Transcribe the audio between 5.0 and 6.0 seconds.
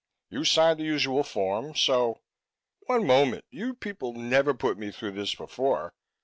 this before!